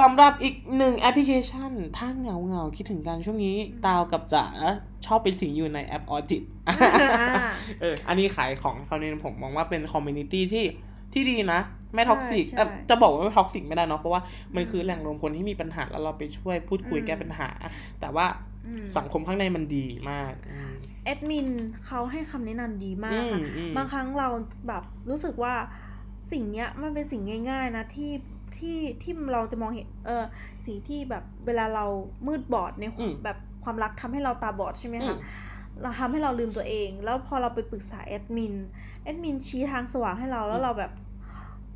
[0.00, 4.44] สำหรับอีกหนึ่งแอปพลิเคชัน ถ้าเหงาเหงาๆคิดถึงกันช่วงนี้ตาวกับจ๋า
[5.06, 6.42] ชอบเป็นสิ่งอยู่ในแอปออจิต
[7.80, 10.64] เอออันนี้ขายของเขาเนี่ยผมมองว่าเป็น community ที่
[11.12, 11.60] ที่ดีนะ
[11.94, 14.20] ไม่ toxic ใช่เอ่อจะบอกว่าไม่ toxic ไม่ได้เนาะเพราะว่า
[14.56, 17.48] มันคือแหล่งรวมคนที่มีปัญหาแล้วเราไปช่วยพูดคุยอืมแก้ปัญหา
[18.00, 18.49] แต่ว่าอืม
[18.96, 20.72] สังคมข้างในมันดีมากอืม
[21.04, 21.48] แอดมิน
[21.86, 24.28] เขาให้คำแนะนำดีมากอืค่ะมอืมบางครั้งเรา
[24.68, 25.54] แบบรู้สึกว่า
[26.32, 28.12] สิ่งเนี้ยมันเป็นสิ่งง่าย ๆ นะที่
[28.56, 30.24] ที่ที่เราจะมองเห็นเออ
[30.66, 31.84] สิ่งที่แบบเวลาเรา
[32.26, 35.18] มืดบอดในอืมแบบความรักทำให้เราตาบอดใช่ไหมอืคะม
[35.82, 38.54] เราทำให้เราลืมตัวเอง แล้วพอเราไปปรึกษาแอดมิน
[39.04, 40.92] แอดมินชี้ทางสว่างให้เราแล้วเราแบบ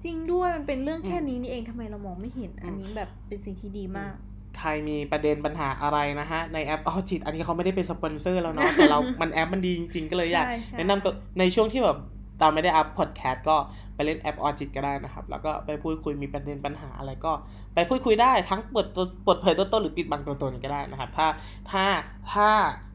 [0.02, 4.14] จริงด้วยมันเป็นเรื่องแค่นี้นี่เองทำไมเรามองไม่เห็น อันนี้แบบเป็นสิ่งที่ดีมาก
[4.58, 11.98] ใครมีประเด็นปัญหาอะไรนะฮะ ในแอปออจิต อันนี้เขาไม่ได้เป็นสปอนเซอร์แล้วเนาะแต่เรา มันแอปมันดีจริงๆ ก็เลยอยากใช่ใช่ แนะนำตัวในช่วงที่แบบ
[12.40, 13.56] ตามไม่ได้อัพพอดแคสต์ก็
[13.94, 17.32] ไปเล่นแอปออจิตก็ได้นะครับ แล้วก็ไปพูดคุยมีประเด็นปัญหาอะไรก็
[17.74, 18.86] ไปพูดคุยได้ทั้งเปิด
[19.24, 21.26] เปิดเผยตัวตนหรือปิดบังตัวตนก็ได้นะครับ ถ้า
[21.70, 21.84] ถ้า
[22.32, 22.48] ถ้า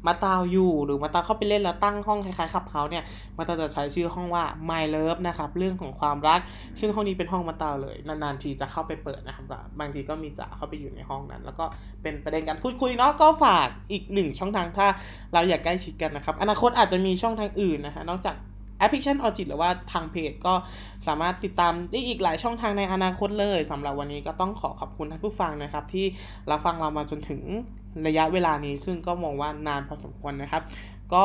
[0.08, 3.04] มาตาวอยู่หรือมาตาวเข้าไปเล่นแล้วตั้งห้องคล้ายๆขับเขาเนี่ย
[3.38, 6.40] มาตาวจะใช้ชื่อห้องว่า My Love นะครับเรื่องของความรัก
[6.80, 11.66] ซึ่งห้องนี้เป็นห้องมาตาวเลยนานๆทีจะเข้าไปเปิดนะครับก็บางทีก็มีจ่าเข้าไปอยู่ในห้องนั้น แล้วก็
[12.02, 14.88] เป็นประเด็นการพูดคุยเนาะก็ฝากอีกหนึ่งช่องทางถ้า
[15.34, 18.36] เราอยากใกล้ชิดกันนะครับอนาคตอาจจะมีช่องทางอื่นนะฮะนอกจาก
[18.80, 20.54] แอปพลิเคชันออจิตหรือว่าทางเพจก็
[21.08, 26.06] สามารถติดตามได้อีกหลายช่องทางในอนาคตเลยสำหรับวันนี้ก็ต้องขอขอบคุณท่านผู้ฟังนะครับ ที่
[26.52, 27.42] รับฟังเรามาจนถึง
[28.08, 30.64] ระยะเวลานี้ ซึ่งก็มองว่านานพอสมควรนะครับ
[31.14, 31.24] ก็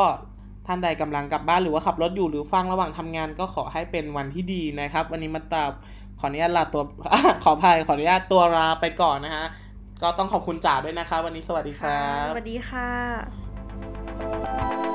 [0.67, 5.63] ท่านใดกำลังกลับบ้านหรือว่าขับรถอยู่หรือฟังระหว่างทำงานก็ขอให้เป็นวันที่ดีนะครับ วันนี้มาตา
[6.19, 6.83] ขออนุญาตลาตัว
[7.43, 9.45] ขออภัยขออนุญาตตัวลาไปก่อนนะฮะ
[10.01, 14.94] ก็ต้องขอบคุณจ่าด้วยนะคะ วันนี้สวัสดีครับสวัสดีค่ะ